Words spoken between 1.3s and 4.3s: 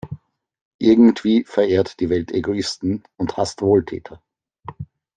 verehrt die Welt Egoisten und hasst Wohltäter.